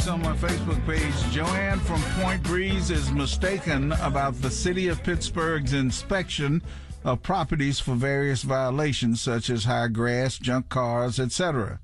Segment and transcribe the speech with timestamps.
[0.00, 1.32] text on my Facebook page.
[1.32, 6.62] Joanne from Point Breeze is mistaken about the city of Pittsburgh's inspection
[7.04, 11.80] of properties for various violations such as high grass, junk cars, etc.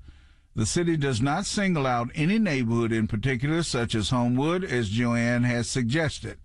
[0.55, 5.43] The city does not single out any neighborhood in particular, such as Homewood, as Joanne
[5.43, 6.39] has suggested.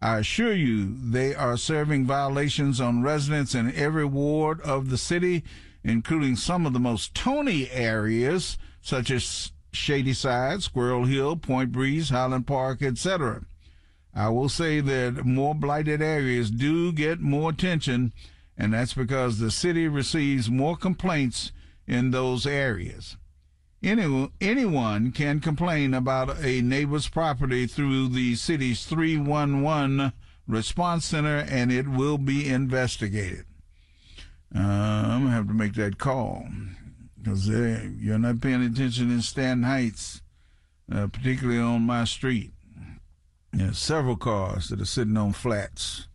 [0.00, 5.44] I assure you, they are serving violations on residents in every ward of the city,
[5.84, 12.46] including some of the most Tony areas, such as Shadyside, Squirrel Hill, Point Breeze, Highland
[12.46, 13.42] Park, etc.
[14.14, 18.12] I will say that more blighted areas do get more attention,
[18.56, 21.52] and that's because the city receives more complaints
[21.86, 23.16] in those areas.
[23.82, 30.12] Any, anyone can complain about a neighbor's property through the city's 311
[30.46, 33.46] response center, and it will be investigated.
[34.54, 36.46] Uh, I'm going to have to make that call
[37.22, 40.22] because you're not paying attention in Stanton Heights,
[40.92, 42.52] uh, particularly on my street.
[43.52, 46.08] There's several cars that are sitting on flats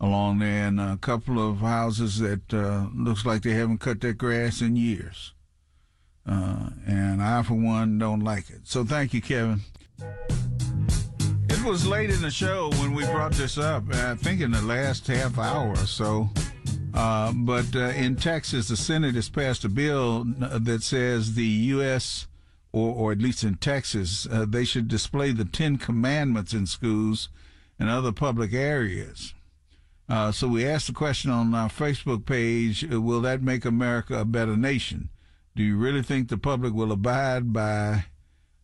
[0.00, 4.14] along there, and a couple of houses that uh, looks like they haven't cut their
[4.14, 5.32] grass in years.
[6.26, 8.62] Uh, and I, for one, don't like it.
[8.64, 9.60] So thank you, Kevin.
[11.48, 13.84] It was late in the show when we brought this up.
[13.92, 16.30] I think in the last half hour or so.
[16.94, 22.26] Uh, but uh, in Texas, the Senate has passed a bill that says the U.S.
[22.72, 27.28] or, or at least in Texas, uh, they should display the Ten Commandments in schools
[27.78, 29.34] and other public areas.
[30.08, 34.18] Uh, so we asked the question on our Facebook page: uh, Will that make America
[34.18, 35.08] a better nation?
[35.56, 38.06] Do you really think the public will abide by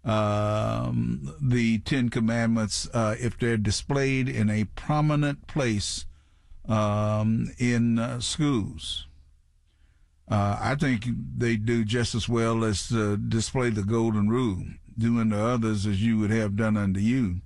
[0.04, 6.06] um, the Ten Commandments uh, if they're displayed in a prominent place
[6.68, 9.06] um, in uh, schools.
[10.30, 14.62] Uh, I think they do just as well as to display the golden rule,
[14.96, 17.40] do unto others as you would have done unto you,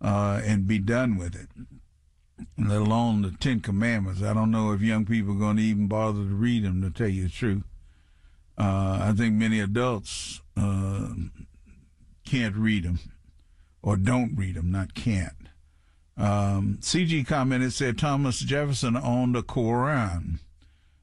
[0.00, 1.48] uh, and be done with it.
[2.56, 4.22] Let alone the Ten Commandments.
[4.22, 6.90] I don't know if young people are going to even bother to read them, to
[6.90, 7.64] tell you the truth.
[8.56, 11.08] Uh, I think many adults uh,
[12.24, 13.00] can't read them,
[13.82, 15.32] or don't read them, not can't.
[16.18, 20.40] Um, CG commented said Thomas Jefferson owned a Koran.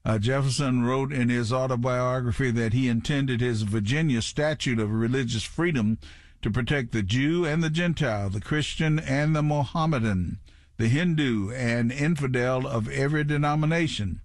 [0.03, 5.97] Uh, Jefferson wrote in his autobiography that he intended his Virginia Statute of Religious Freedom
[6.41, 10.39] to protect the Jew and the Gentile, the Christian and the Mohammedan,
[10.77, 14.19] the Hindu and infidel of every denomination.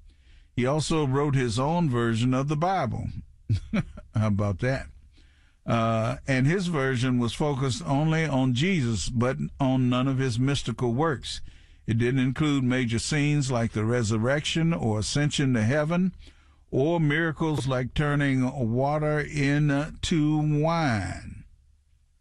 [0.55, 3.07] He also wrote his own version of the Bible.
[3.73, 4.89] How about that?
[5.71, 10.93] Uh, and his version was focused only on Jesus, but on none of his mystical
[10.93, 11.43] works.
[11.87, 16.13] It didn't include major scenes like the resurrection or ascension to heaven,
[16.73, 21.45] or miracles like turning water into wine,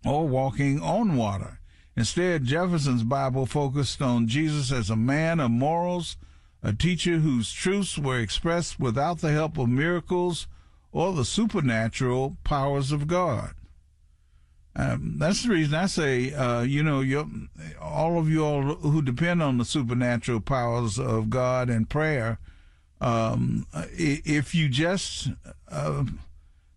[0.06, 1.60] or walking on water.
[1.96, 6.18] Instead, Jefferson's Bible focused on Jesus as a man of morals,
[6.62, 10.46] a teacher whose truths were expressed without the help of miracles
[10.92, 13.54] or the supernatural powers of God.
[14.76, 17.04] Um, that's the reason I say, uh, you know,
[17.82, 22.40] all of you all who depend on the supernatural powers of God and prayer,
[23.02, 25.30] um, if you just
[25.70, 26.06] uh,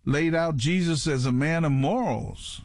[0.05, 2.61] laid out Jesus as a man of morals,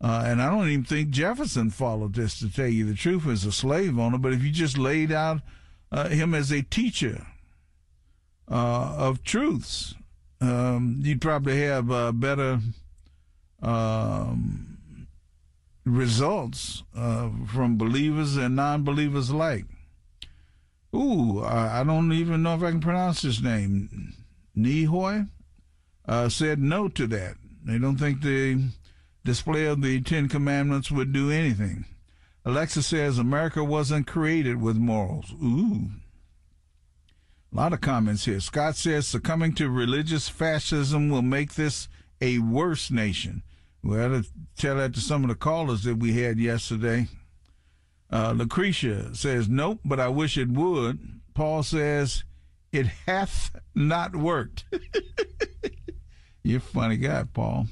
[0.00, 3.44] uh, and I don't even think Jefferson followed this to tell you the truth as
[3.44, 5.40] a slave owner, but if you just laid out
[5.92, 7.26] uh, him as a teacher
[8.50, 9.94] uh, of truths,
[10.44, 12.60] um, you'd probably have uh, better
[13.62, 15.08] um,
[15.84, 19.64] results uh, from believers and non-believers alike.
[20.94, 24.14] Ooh, I, I, don't even know if I can pronounce his name.
[24.56, 25.28] Nihoy
[26.06, 27.34] uh, said no to that.
[27.64, 28.68] They don't think the
[29.24, 31.86] display of the Ten Commandments would do anything.
[32.44, 35.32] Alexa says America wasn't created with morals.
[35.42, 35.90] Ooh.
[37.54, 38.40] A lot of comments here.
[38.40, 41.88] Scott says succumbing to religious fascism will make this
[42.20, 43.44] a worse nation.
[43.80, 44.24] We had to
[44.56, 47.06] tell that to some of the callers that we had yesterday.
[48.10, 51.20] Uh, Lucretia says, Nope, but I wish it would.
[51.34, 52.24] Paul says,
[52.72, 54.64] It hath not worked.
[56.42, 57.68] You're a funny guy, Paul.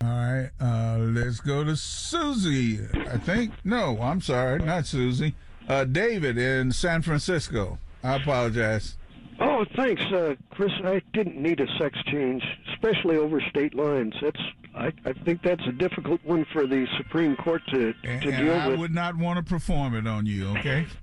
[0.00, 2.80] All right, uh, let's go to Susie.
[2.94, 3.52] I think.
[3.62, 5.34] No, I'm sorry, not Susie.
[5.68, 7.78] Uh, David in San Francisco.
[8.02, 8.96] I apologize.
[9.58, 10.70] Oh, thanks, uh, Chris.
[10.84, 12.44] I didn't need a sex change,
[12.74, 14.14] especially over state lines.
[14.22, 14.40] That's
[14.72, 18.44] I, I think that's a difficult one for the Supreme Court to and, to and
[18.44, 18.76] deal I with.
[18.76, 20.50] I would not want to perform it on you.
[20.58, 20.86] Okay.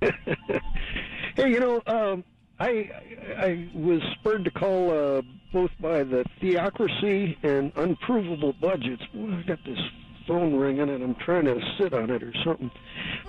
[1.36, 2.24] hey, you know, um,
[2.58, 2.90] I
[3.36, 9.02] I was spurred to call uh, both by the theocracy and unprovable budgets.
[9.14, 9.78] I got this
[10.26, 12.70] phone ringing, and I'm trying to sit on it or something.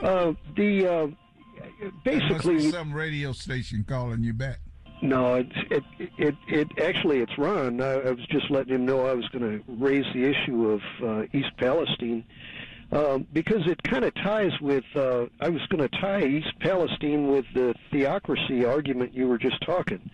[0.02, 1.08] Uh, the uh,
[2.06, 4.60] basically some radio station calling you back.
[5.02, 5.84] No, it it
[6.18, 7.82] it, it actually it's Ron.
[7.82, 10.82] I, I was just letting him know I was going to raise the issue of
[11.04, 12.24] uh, East Palestine
[12.92, 14.86] um, because it kind of ties with.
[14.96, 19.62] Uh, I was going to tie East Palestine with the theocracy argument you were just
[19.62, 20.10] talking.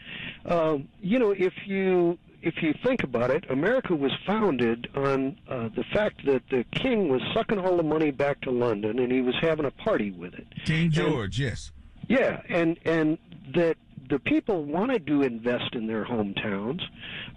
[0.46, 5.70] Um, you know, if you if you think about it, America was founded on uh,
[5.76, 9.22] the fact that the king was sucking all the money back to London and he
[9.22, 10.46] was having a party with it.
[10.66, 11.72] King George, and, yes.
[12.10, 13.18] Yeah, and and
[13.56, 13.78] that
[14.10, 16.82] the people wanted to invest in their hometowns.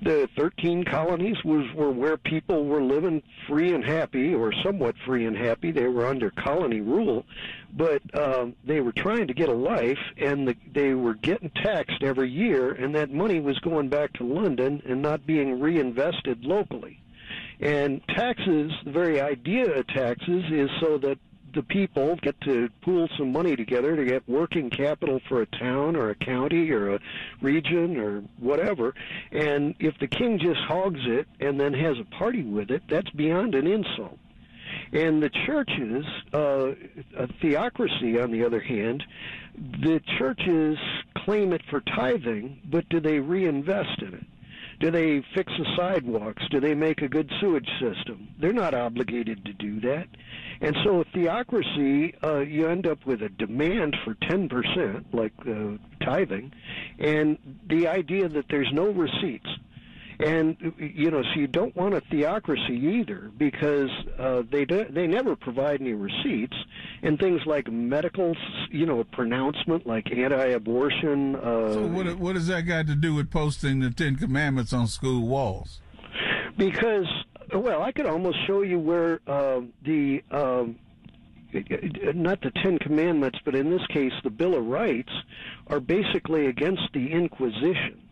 [0.02, 5.26] The 13 colonies was were where people were living free and happy, or somewhat free
[5.26, 5.70] and happy.
[5.70, 7.24] They were under colony rule,
[7.72, 12.02] but um, they were trying to get a life, and the, they were getting taxed
[12.02, 17.00] every year, and that money was going back to London and not being reinvested locally.
[17.60, 21.18] And taxes, the very idea of taxes is so that
[21.56, 25.96] the people get to pool some money together to get working capital for a town
[25.96, 27.00] or a county or a
[27.40, 28.94] region or whatever.
[29.32, 33.10] And if the king just hogs it and then has a party with it, that's
[33.10, 34.18] beyond an insult.
[34.92, 36.04] And the churches,
[36.34, 36.72] uh,
[37.16, 39.02] a theocracy, on the other hand,
[39.56, 40.76] the churches
[41.16, 44.26] claim it for tithing, but do they reinvest in it?
[44.78, 46.42] Do they fix the sidewalks?
[46.50, 48.28] Do they make a good sewage system?
[48.38, 50.08] They're not obligated to do that.
[50.60, 56.52] And so, theocracy, uh, you end up with a demand for 10%, like uh, tithing,
[56.98, 57.38] and
[57.68, 59.48] the idea that there's no receipts.
[60.18, 65.06] And you know, so you don't want a theocracy either because uh, they do, they
[65.06, 66.56] never provide any receipts,
[67.06, 68.34] and things like medical,
[68.70, 71.36] you know, pronouncement like anti-abortion.
[71.36, 74.88] Uh, so what what does that got to do with posting the Ten Commandments on
[74.88, 75.80] school walls?
[76.58, 77.06] Because
[77.54, 80.76] well, I could almost show you where uh, the um,
[81.52, 85.12] not the Ten Commandments, but in this case, the Bill of Rights
[85.68, 88.02] are basically against the Inquisition.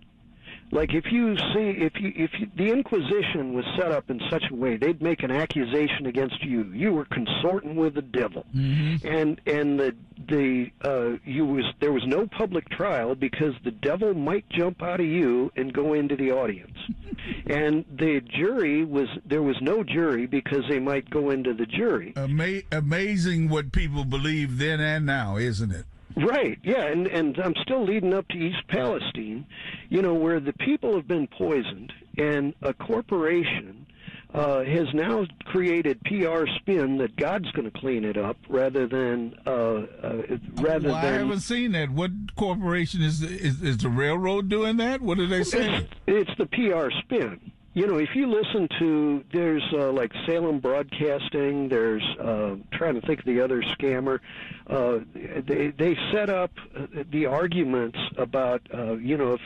[0.70, 4.44] Like if you see, if you, if you, the Inquisition was set up in such
[4.50, 6.64] a way, they'd make an accusation against you.
[6.72, 9.06] You were consorting with the devil, mm-hmm.
[9.06, 9.94] and and the
[10.28, 15.00] the uh, you was there was no public trial because the devil might jump out
[15.00, 16.76] of you and go into the audience,
[17.46, 22.12] and the jury was there was no jury because they might go into the jury.
[22.16, 25.84] Ama- amazing what people believe then and now, isn't it?
[26.16, 29.46] Right, yeah, and and I'm still leading up to East Palestine,
[29.88, 33.84] you know, where the people have been poisoned, and a corporation
[34.32, 39.34] uh, has now created PR spin that God's going to clean it up, rather than
[39.44, 40.22] uh, uh,
[40.54, 41.14] rather well, than.
[41.14, 41.90] I haven't seen that.
[41.90, 45.00] What corporation is, is is the railroad doing that?
[45.00, 45.88] What are they saying?
[46.06, 50.60] It's, it's the PR spin you know, if you listen to, there's uh, like Salem
[50.60, 54.20] Broadcasting, there's, uh, trying to think of the other scammer,
[54.68, 59.40] uh, they, they set up uh, the arguments about, uh, you know, if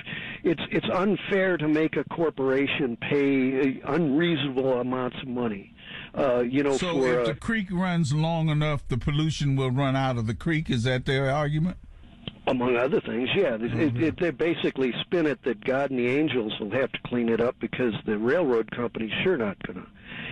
[0.45, 5.75] it's, it's unfair to make a corporation pay unreasonable amounts of money.
[6.15, 9.97] Uh, you know, so for, if the creek runs long enough, the pollution will run
[9.97, 10.69] out of the creek.
[10.69, 11.79] Is that their argument?
[12.49, 13.81] Among other things, yeah, mm-hmm.
[13.81, 17.29] it, it, they basically spin it that God and the angels will have to clean
[17.29, 19.87] it up because the railroad company's sure not gonna.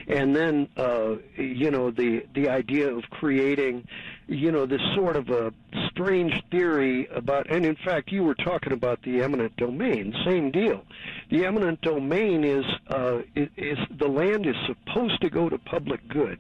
[0.08, 3.86] And then, uh, you know, the the idea of creating,
[4.28, 5.52] you know, this sort of a
[5.90, 10.14] strange theory about, and in fact, you were talking about the eminent domain.
[10.24, 10.84] Same deal.
[11.30, 16.38] The eminent domain is uh, is the land is supposed to go to public good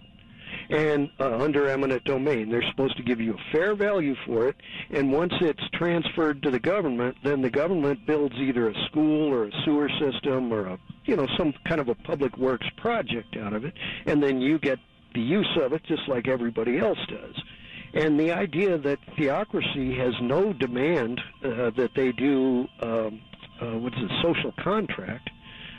[0.70, 2.50] and uh, under eminent domain.
[2.50, 4.56] They're supposed to give you a fair value for it,
[4.90, 9.44] and once it's transferred to the government, then the government builds either a school or
[9.44, 13.52] a sewer system or a you know some kind of a public works project out
[13.52, 13.74] of it,
[14.06, 14.78] and then you get
[15.14, 17.34] the use of it just like everybody else does.
[17.94, 23.22] And the idea that theocracy has no demand uh, that they do um,
[23.60, 25.30] uh, what's a social contract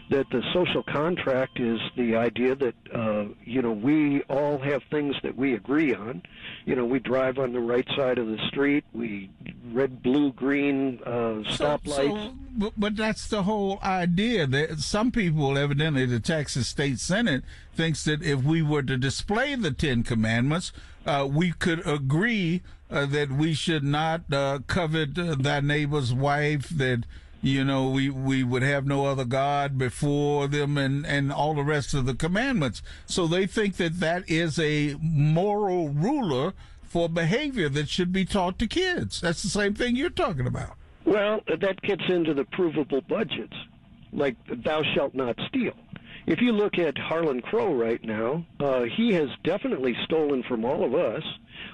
[0.09, 5.15] that the social contract is the idea that uh, you know we all have things
[5.23, 6.21] that we agree on.
[6.65, 8.85] You know, we drive on the right side of the street.
[8.93, 9.29] We
[9.71, 11.95] red, blue, green uh, stoplights.
[11.95, 14.47] So, so, but that's the whole idea.
[14.47, 17.43] That some people, evidently, the Texas State Senate
[17.75, 20.71] thinks that if we were to display the Ten Commandments,
[21.05, 26.69] uh, we could agree uh, that we should not uh, covet uh, thy neighbor's wife.
[26.69, 27.03] That
[27.41, 31.63] you know, we, we would have no other God before them and, and all the
[31.63, 32.81] rest of the commandments.
[33.05, 36.53] So they think that that is a moral ruler
[36.83, 39.21] for behavior that should be taught to kids.
[39.21, 40.75] That's the same thing you're talking about.
[41.05, 43.55] Well, that gets into the provable budgets,
[44.11, 45.73] like thou shalt not steal.
[46.27, 50.83] If you look at Harlan Crow right now, uh, he has definitely stolen from all
[50.83, 51.23] of us.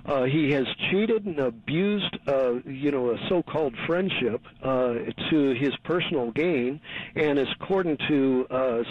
[0.06, 4.94] Uh, he has cheated and abused, uh, you know, a so-called friendship uh,
[5.32, 6.80] to his personal gain,
[7.16, 8.84] and according to uh,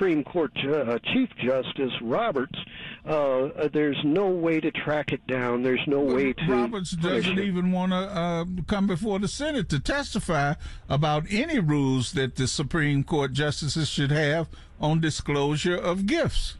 [0.00, 2.58] Supreme Court uh, Chief Justice Roberts,
[3.04, 5.62] uh, there's no way to track it down.
[5.62, 6.46] There's no way to.
[6.48, 10.54] Roberts doesn't even want to uh, come before the Senate to testify
[10.88, 14.48] about any rules that the Supreme Court justices should have
[14.80, 16.56] on disclosure of gifts,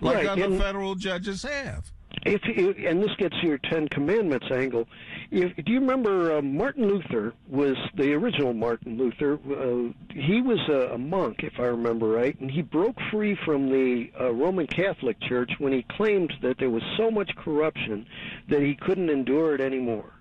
[0.00, 1.90] like Right, other and- federal judges have.
[2.24, 4.86] If, if and this gets your Ten Commandments angle.
[5.30, 9.34] If, do you remember uh, Martin Luther was the original Martin Luther?
[9.34, 13.68] Uh, he was a, a monk, if I remember right, and he broke free from
[13.68, 18.06] the uh, Roman Catholic Church when he claimed that there was so much corruption
[18.48, 20.12] that he couldn't endure it anymore.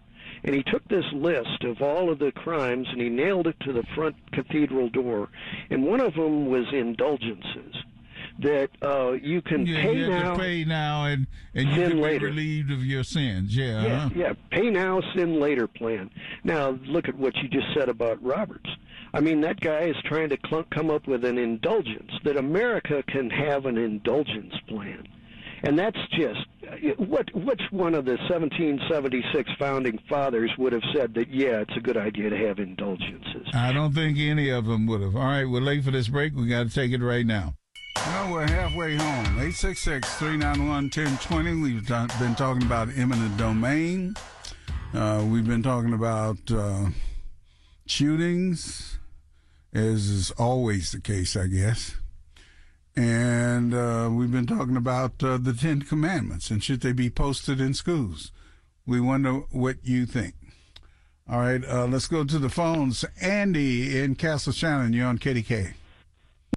[0.44, 3.74] And he took this list of all of the crimes and he nailed it to
[3.74, 5.30] the front cathedral door.
[5.72, 7.76] And one of them was indulgences.
[8.40, 10.34] That uh, you can Yeah, pay you now.
[10.34, 12.20] to pay now, and and you can later.
[12.28, 13.56] be relieved of your sins.
[13.56, 13.84] Yeah.
[13.84, 14.10] Yeah, huh?
[14.16, 14.34] yeah.
[14.52, 16.10] Pay now, sin later plan.
[16.44, 18.70] Now, look at what you just said about Roberts.
[19.14, 23.02] I mean, that guy is trying to cl- come up with an indulgence that America
[23.08, 25.08] can have an indulgence plan,
[25.64, 26.40] and that's just
[26.98, 31.80] what which one of the 1776 founding fathers would have said that yeah, it's a
[31.80, 33.48] good idea to have indulgences.
[33.54, 35.16] I don't think any of them would have.
[35.16, 36.36] All right, we're late for this break.
[36.36, 37.54] We got to take it right now.
[38.06, 39.26] Well, we're halfway home.
[39.40, 41.64] 866-391-1020.
[41.64, 44.16] We've ta- been talking about eminent domain.
[44.94, 46.90] Uh, we've been talking about uh,
[47.88, 49.00] shootings,
[49.74, 51.96] as is always the case, I guess.
[52.96, 57.60] And uh, we've been talking about uh, the Ten Commandments and should they be posted
[57.60, 58.32] in schools.
[58.86, 60.36] We wonder what you think.
[61.28, 63.04] All right, uh, let's go to the phones.
[63.20, 65.74] Andy in Castle Shannon, you're on KDK.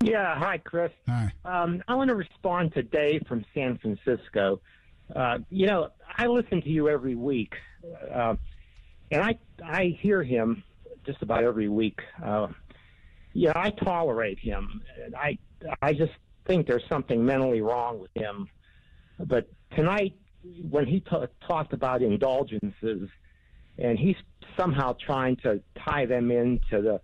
[0.03, 0.93] Yeah, hi, Chris.
[1.09, 1.33] Hi.
[1.45, 4.61] Um, I want to respond to Dave from San Francisco.
[5.15, 7.55] Uh, you know, I listen to you every week,
[8.13, 8.37] uh,
[9.11, 10.63] and I I hear him
[11.05, 12.01] just about every week.
[12.23, 12.49] Uh,
[13.33, 14.83] yeah, I tolerate him.
[15.17, 15.39] I
[15.83, 16.13] I just
[16.47, 18.49] think there's something mentally wrong with him.
[19.19, 20.15] But tonight,
[20.71, 23.09] when he ta talked about indulgences,
[23.79, 24.17] and he's
[24.57, 27.01] somehow trying to tie them into the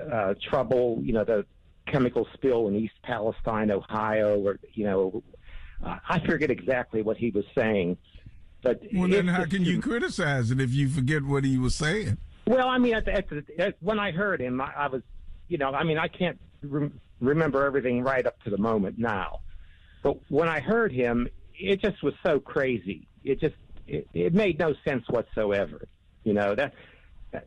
[0.00, 1.44] uh, trouble, you know, the
[1.86, 5.22] chemical spill in East Palestine, Ohio, or you know,
[5.84, 7.96] uh, I forget exactly what he was saying.
[8.62, 12.16] But Well, then how can you criticize it if you forget what he was saying?
[12.46, 15.02] Well, I mean, at the, at the, at, when I heard him, I, I was,
[15.48, 19.40] you know, I mean, I can't rem- remember everything right up to the moment now,
[20.02, 23.06] but when I heard him, it just was so crazy.
[23.22, 23.54] It just
[23.86, 25.86] it, it made no sense whatsoever.
[26.24, 26.72] You know that.
[27.32, 27.46] that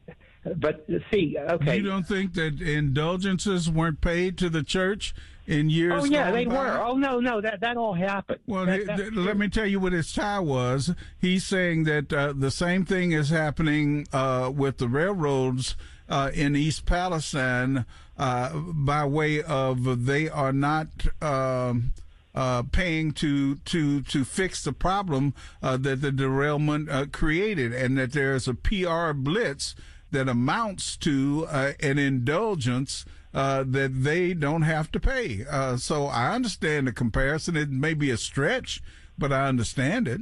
[0.55, 1.77] but see, okay.
[1.77, 5.13] You don't think that indulgences weren't paid to the church
[5.47, 6.03] in years?
[6.03, 6.55] Oh yeah, they by?
[6.55, 6.81] were.
[6.81, 8.39] Oh no, no, that that all happened.
[8.45, 10.93] Well, That- th- that- th- let me tell you what his tie was.
[11.19, 15.75] He's saying that uh, the same thing is happening uh, with the railroads
[16.09, 17.85] uh, in East Palestine
[18.17, 20.87] uh, by way of they are not.
[21.21, 21.93] Um,
[22.35, 27.97] uh, paying to to to fix the problem uh, that the derailment uh, created, and
[27.97, 29.73] that there is a PR blitz
[30.11, 35.45] that amounts to uh, an indulgence uh, that they don't have to pay.
[35.49, 37.55] Uh, so I understand the comparison.
[37.55, 38.81] It may be a stretch,
[39.17, 40.21] but I understand it.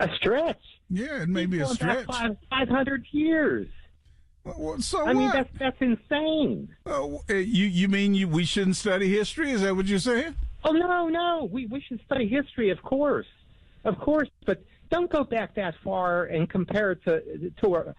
[0.00, 0.60] a stretch.
[0.90, 2.06] Yeah, it may be a stretch.
[2.06, 3.68] Five five hundred years.
[4.44, 5.32] Well, so I mean, what?
[5.32, 6.68] that's that's insane.
[6.84, 9.50] Uh, you you mean you, we shouldn't study history?
[9.50, 10.36] Is that what you're saying?
[10.64, 13.26] Oh no, no, we we should study history, of course,
[13.84, 17.92] of course, but don't go back that far and compare it to to uh, uh,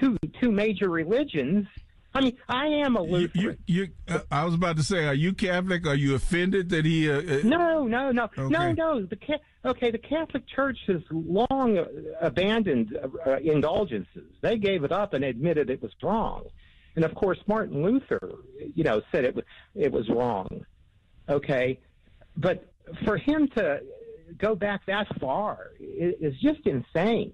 [0.00, 1.66] two two major religions.
[2.14, 3.58] I mean, I am a You, Lutheran.
[3.66, 5.86] you, you, uh, I was about to say, are you Catholic?
[5.86, 7.08] Are you offended that he?
[7.10, 8.48] Uh, uh, No, no, no, Okay.
[8.48, 9.04] no, no.
[9.06, 9.18] The
[9.66, 11.84] okay, the Catholic Church has long uh,
[12.20, 14.24] abandoned uh, uh, indulgences.
[14.40, 16.44] They gave it up and admitted it was wrong,
[16.96, 18.32] and of course, Martin Luther,
[18.74, 20.64] you know, said it was it was wrong.
[21.28, 21.78] Okay,
[22.38, 22.66] but
[23.04, 23.80] for him to
[24.38, 27.32] go back that far is just insane.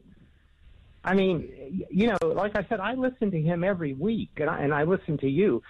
[1.04, 4.60] I mean, you know, like I said, I listen to him every week, and I,
[4.60, 5.62] and I listen to you.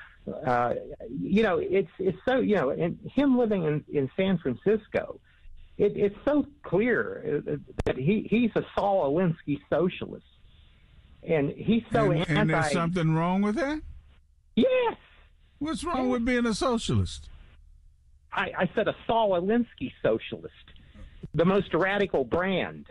[0.46, 0.74] Uh,
[1.08, 5.20] you know, it's it's so you know, and him living in in San Francisco,
[5.76, 10.24] it, it's so clear uh, that he he's a Saul Alinsky socialist,
[11.22, 12.34] and he's so and, anti.
[12.34, 13.80] and there's something wrong with that?
[14.54, 14.96] yes,
[15.64, 17.30] What's wrong with being a socialist?
[18.32, 20.52] I, I said a Saul Alinsky socialist,
[21.34, 22.86] the most radical brand.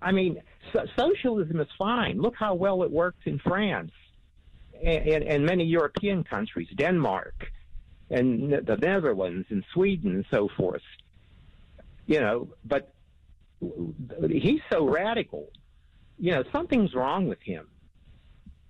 [0.00, 0.40] I mean,
[0.72, 2.20] so, socialism is fine.
[2.20, 3.92] Look how well it works in France
[4.82, 7.50] and, and, and many European countries, Denmark.
[8.10, 10.82] and the Netherlands and Sweden and so forth.
[12.06, 12.94] You know, but
[14.30, 15.50] he's so radical.
[16.18, 17.68] You know, something's wrong with him.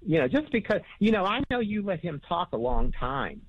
[0.04, 3.42] You know, just because you know, I know you let him talk a long time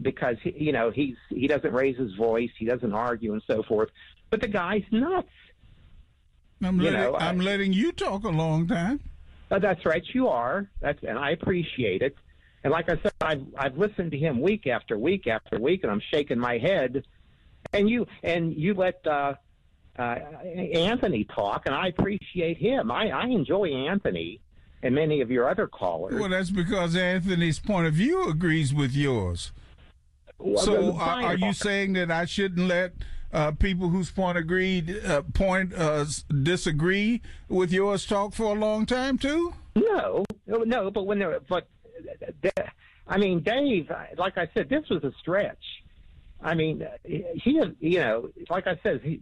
[0.00, 3.62] because he, you know he's he doesn't raise his voice, he doesn't argue and so
[3.62, 3.90] forth.
[4.30, 5.28] But the guy's nuts.
[6.62, 9.00] I'm letting, know, I'm I, letting you talk a long time.
[9.50, 10.68] Uh, that's right, you are.
[10.80, 12.16] That's and I appreciate it.
[12.64, 15.90] And like I said, I've I've listened to him week after week after week, and
[15.90, 17.04] I'm shaking my head.
[17.72, 19.34] And you and you let uh,
[19.98, 22.90] uh, Anthony talk, and I appreciate him.
[22.90, 24.40] I, I enjoy Anthony
[24.82, 26.14] and many of your other callers.
[26.14, 29.52] Well, that's because Anthony's point of view agrees with yours.
[30.38, 32.94] Well, so, are, are you saying that I shouldn't let
[33.32, 36.04] uh, people whose point agreed uh, point uh,
[36.42, 39.54] disagree with yours talk for a long time too?
[39.74, 41.66] No, no, but when they're but
[43.06, 45.64] I mean, Dave, like I said, this was a stretch.
[46.40, 49.20] I mean, he, you know, like I said, he,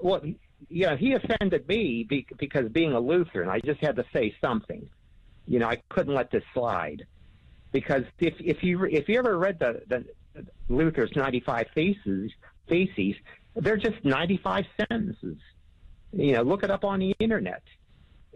[0.00, 0.20] well,
[0.68, 2.06] you know, he offended me
[2.38, 4.88] because being a Lutheran, I just had to say something.
[5.46, 7.06] You know, I couldn't let this slide
[7.72, 10.04] because if if you if you ever read the, the
[10.68, 12.30] Luther's 95 theses,
[12.68, 13.14] theses,
[13.56, 15.36] they're just 95 sentences.
[16.12, 17.62] You know, look it up on the internet.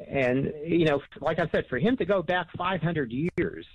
[0.08, 3.66] And you know, like I said, for him to go back 500 years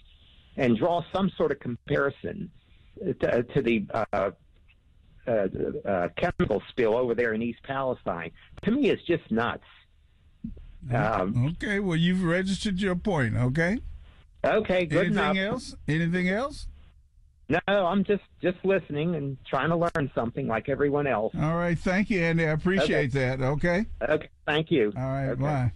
[0.57, 2.51] and draw some sort of comparison
[2.99, 4.31] to, to the uh,
[5.27, 5.31] uh,
[5.87, 8.31] uh, chemical spill over there in East Palestine,
[8.63, 9.63] to me, is just nuts.
[10.93, 13.35] Um, okay, well, you've registered your point.
[13.35, 13.79] Okay.
[14.43, 14.85] Okay.
[14.85, 15.37] Good Anything enough.
[15.37, 15.75] else?
[15.87, 16.67] Anything else?
[17.51, 21.33] No, I'm just just listening and trying to learn something like everyone else.
[21.35, 22.45] All right, thank you, Andy.
[22.45, 23.35] I appreciate okay.
[23.35, 23.41] that.
[23.41, 23.85] Okay.
[24.01, 24.93] Okay, thank you.
[24.95, 25.41] All right, okay.
[25.41, 25.71] bye.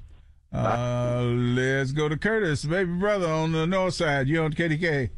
[0.53, 4.27] Uh, let's go to Curtis, baby brother on the north side.
[4.27, 5.09] You on KDK?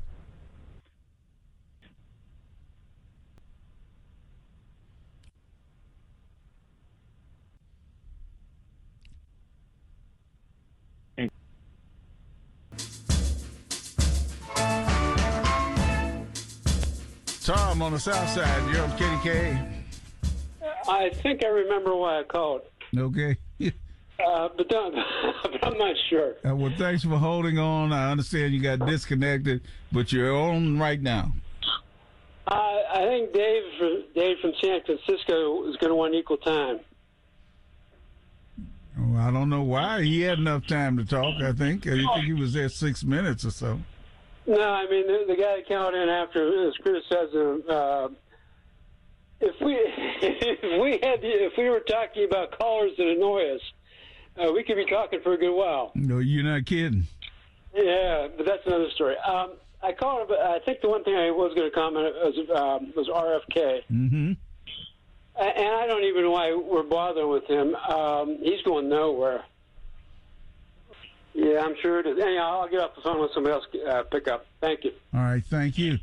[17.47, 18.73] Tom on the south side.
[18.73, 19.71] You're on KDK.
[20.89, 22.63] I think I remember why I called.
[22.93, 23.37] Okay.
[23.61, 26.33] uh, but, but, I'm not sure.
[26.45, 27.93] Uh, well, thanks for holding on.
[27.93, 29.61] I understand you got disconnected,
[29.93, 31.31] but you're on right now.
[32.49, 36.81] Uh, I think Dave from, Dave from San Francisco is going to want equal time.
[39.15, 40.01] I don't know why.
[40.01, 41.87] He had enough time to talk, I think.
[41.87, 43.79] I think he was there six minutes or so.
[44.47, 47.63] No, I mean the, the guy that came in after was criticizing.
[47.69, 48.07] Uh,
[49.41, 49.73] if we
[50.21, 53.61] if we had if we were talking about callers that annoy us,
[54.41, 55.91] uh, we could be talking for a good while.
[55.95, 57.03] No, you're not kidding.
[57.75, 59.17] Yeah, but that's another story.
[59.17, 60.31] Um, I called.
[60.31, 63.81] I think the one thing I was going to comment was um, was RFK.
[63.91, 64.33] Mm-hmm.
[65.39, 67.75] And I don't even know why we're bothering with him.
[67.75, 69.43] Um, he's going nowhere.
[71.37, 72.17] Yeah, I'm sure it is.
[72.19, 74.47] Anyhow, I'll get off the phone with somebody else uh, pick up.
[74.59, 74.91] Thank you.
[75.13, 75.99] All right, thank you.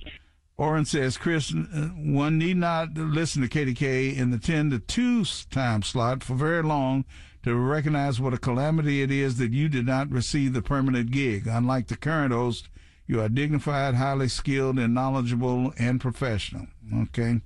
[0.56, 5.24] Oren says, Chris, uh, one need not listen to KDK in the 10 to 2
[5.50, 7.04] time slot for very long
[7.42, 11.48] to recognize what a calamity it is that you did not receive the permanent gig.
[11.48, 12.68] Unlike the current host,
[13.08, 16.68] you are dignified, highly skilled, and knowledgeable and professional.
[16.96, 17.40] Okay.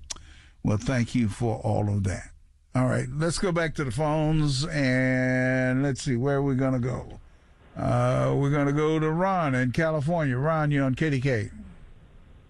[0.62, 2.32] Well, thank you for all of that.
[2.74, 6.86] All right, let's go back to the phones and let's see where we're going to
[6.86, 7.18] go.
[7.78, 10.36] Uh, we're going to go to Ron in California.
[10.36, 11.50] Ron, you're on KDK.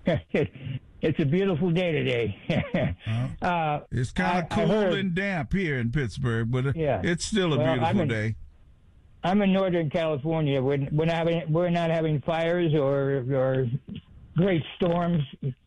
[0.33, 2.97] it's a beautiful day today.
[3.43, 7.03] uh, it's kind of cool heard, and damp here in Pittsburgh, but yeah.
[7.05, 8.37] it's still a well, beautiful in, day.
[9.23, 10.62] I'm in Northern California.
[10.62, 13.67] We're, we're not having we're not having fires or or
[14.35, 15.23] great storms.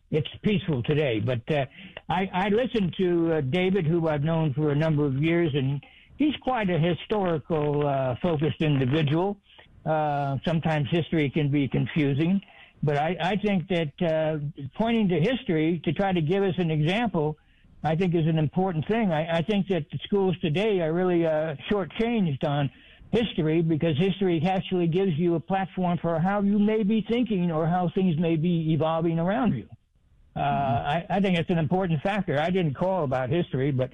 [0.09, 1.19] It's peaceful today.
[1.19, 1.65] But uh,
[2.09, 5.83] I, I listened to uh, David, who I've known for a number of years, and
[6.17, 9.37] he's quite a historical uh, focused individual.
[9.85, 12.39] Uh, sometimes history can be confusing,
[12.83, 14.37] but I, I think that uh,
[14.77, 17.37] pointing to history to try to give us an example,
[17.83, 19.11] I think is an important thing.
[19.11, 22.69] I, I think that the schools today are really uh, shortchanged on
[23.11, 27.65] history because history actually gives you a platform for how you may be thinking or
[27.65, 29.67] how things may be evolving around you.
[30.35, 31.11] Uh, mm-hmm.
[31.11, 32.39] I, I think it's an important factor.
[32.39, 33.89] I didn't call about history, but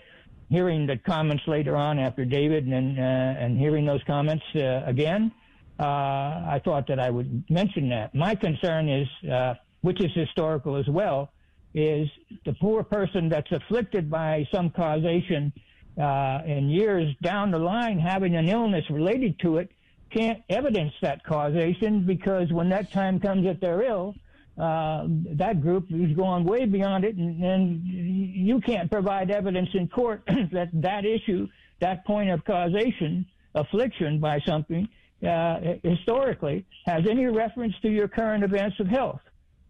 [0.50, 5.32] hearing the comments later on after David and uh, and hearing those comments uh, again,
[5.80, 8.16] uh, I thought that I would mention that.
[8.16, 11.32] My concern is, uh, which is historical as well,
[11.74, 12.10] is
[12.46, 15.54] the poor person that's afflicted by some causation
[16.02, 19.72] uh, in years down the line having an illness related to it
[20.12, 24.16] can't evidence that causation because when that time comes that they're ill,
[24.58, 29.88] uh, that group is going way beyond it, and, and you can't provide evidence in
[29.88, 31.48] court that that issue,
[31.80, 34.88] that point of causation, affliction by something,
[35.26, 39.22] uh, historically, has any reference to your current events of health.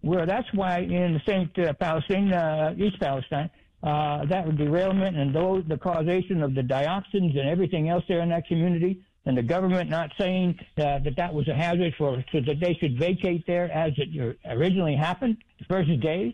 [0.01, 1.59] Where that's why in the St.
[1.59, 3.49] Uh, Palestine, uh, East Palestine,
[3.83, 8.29] uh, that derailment and those, the causation of the dioxins and everything else there in
[8.29, 12.39] that community and the government not saying uh, that that was a hazard for so
[12.39, 16.33] that they should vacate there as it originally happened the first day.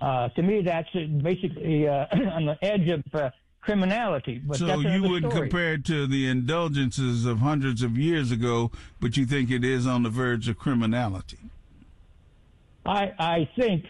[0.00, 0.88] Uh, to me, that's
[1.22, 3.30] basically uh, on the edge of uh,
[3.62, 4.42] criminality.
[4.44, 5.48] But so you wouldn't story.
[5.48, 8.70] compare it to the indulgences of hundreds of years ago,
[9.00, 11.38] but you think it is on the verge of criminality.
[12.84, 13.86] I I think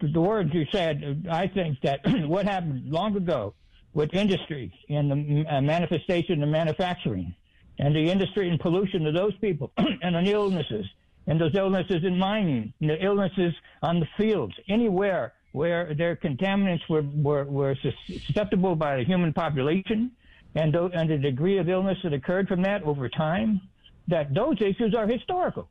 [0.00, 1.26] the words you said.
[1.30, 3.54] I think that what happened long ago
[3.92, 7.34] with industry and the uh, manifestation of manufacturing
[7.78, 10.86] and the industry and pollution of those people and the illnesses
[11.26, 16.86] and those illnesses in mining and the illnesses on the fields anywhere where their contaminants
[16.86, 17.74] were, were, were
[18.06, 20.10] susceptible by the human population
[20.54, 23.58] and, th- and the degree of illness that occurred from that over time,
[24.06, 25.66] that those issues are historical.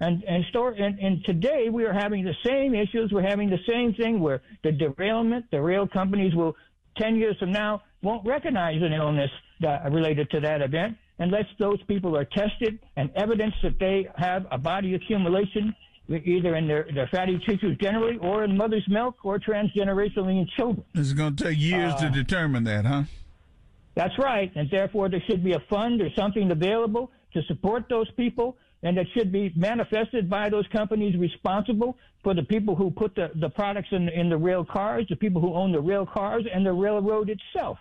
[0.00, 3.12] And, and, store, and, and today we are having the same issues.
[3.12, 6.56] We're having the same thing where the derailment, the rail companies will,
[6.96, 11.46] 10 years from now, won't recognize an illness that, uh, related to that event unless
[11.60, 15.72] those people are tested and evidence that they have a body accumulation
[16.08, 20.84] either in their, their fatty tissues generally or in mother's milk or transgenerationally in children.
[20.94, 23.04] It's going to take years uh, to determine that, huh?
[23.94, 24.50] That's right.
[24.54, 28.56] And therefore, there should be a fund or something available to support those people.
[28.82, 33.30] And that should be manifested by those companies responsible for the people who put the,
[33.34, 36.64] the products in, in the rail cars, the people who own the rail cars, and
[36.64, 37.76] the railroad itself.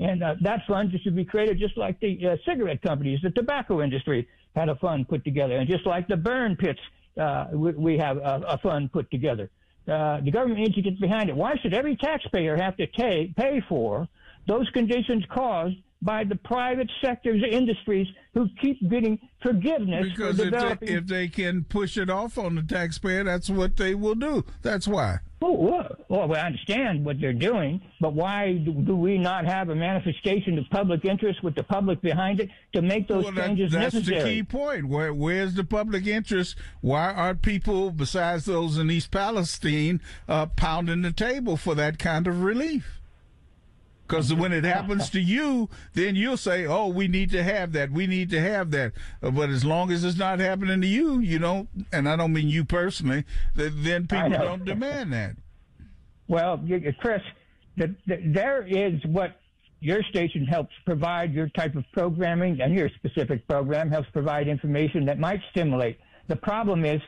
[0.00, 3.82] And uh, that fund should be created just like the uh, cigarette companies, the tobacco
[3.82, 6.80] industry had a fund put together, and just like the burn pits,
[7.18, 9.50] uh, we, we, have a, a, fund put together.
[9.86, 11.36] Uh, the government needs to get behind it.
[11.36, 14.06] Why should every taxpayer have to pay, pay for
[14.46, 20.86] those conditions caused by the private sector's industries who keep getting forgiveness because if they,
[20.86, 24.44] if they can push it off on the taxpayer, that's what they will do.
[24.62, 25.18] That's why.
[25.40, 29.68] Oh, well, well, I understand what they're doing, but why do, do, we not have
[29.68, 33.70] a manifestation of public interest with the public behind it to make those well, changes
[33.70, 34.16] that, that's necessary?
[34.18, 34.88] That's the key point.
[34.88, 36.56] Where, where's the public interest?
[36.80, 42.26] Why aren't people, besides those in East Palestine, uh, pounding the table for that kind
[42.26, 42.97] of relief?
[44.08, 47.90] Because when it happens to you, then you'll say, "Oh, we need to have that.
[47.90, 48.92] We need to have that."
[49.22, 51.68] Uh, but as long as it's not happening to you, you don't.
[51.92, 53.24] And I don't mean you personally.
[53.54, 55.36] Then people don't demand that.
[56.26, 56.62] Well,
[56.98, 57.22] Chris,
[57.76, 59.40] the, the, there is what
[59.80, 65.04] your station helps provide your type of programming, and your specific program helps provide information
[65.04, 65.98] that might stimulate.
[66.28, 67.00] The problem is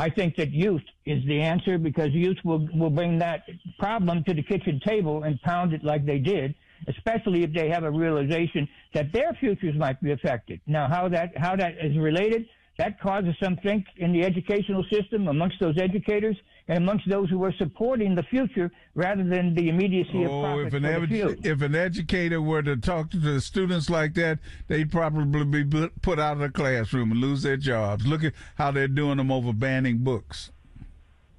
[0.00, 3.42] I think that youth is the answer because youth will, will bring that
[3.78, 6.54] problem to the kitchen table and pound it like they did,
[6.88, 10.58] especially if they have a realization that their futures might be affected.
[10.66, 12.46] Now, how that, how that is related,
[12.80, 16.34] that causes some think in the educational system amongst those educators
[16.66, 20.66] and amongst those who are supporting the future rather than the immediacy oh, of profit
[20.68, 24.38] if an, edu- if an educator were to talk to the students like that,
[24.68, 28.06] they'd probably be put out of the classroom and lose their jobs.
[28.06, 30.50] Look at how they're doing them over banning books.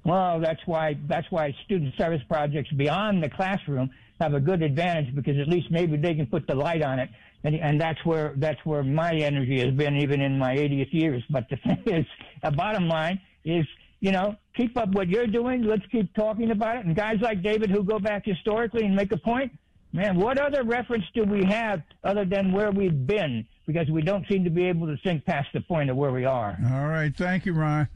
[0.04, 5.12] Well, that's why that's why student service projects beyond the classroom have a good advantage
[5.12, 7.10] because at least maybe they can put the light on it,
[7.44, 11.22] and and that's where that's where my energy has been even in my 80th years.
[11.30, 12.06] But the thing is,
[12.42, 13.66] the bottom line is
[14.02, 15.62] you know, keep up what you're doing.
[15.62, 16.86] Let's keep talking about it.
[16.86, 19.52] And guys like David who go back historically and make a point,
[19.92, 23.46] man, what other reference do we have other than where we've been?
[23.64, 26.24] Because we don't seem to be able to think past the point of where we
[26.24, 26.58] are.
[26.72, 27.16] All right.
[27.16, 27.88] Thank you, Ryan.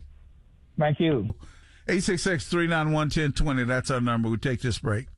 [0.79, 1.35] Thank you.
[1.89, 3.65] 866 391 1020.
[3.65, 4.29] That's our number.
[4.29, 5.09] We take this break.